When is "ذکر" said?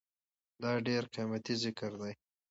1.63-1.91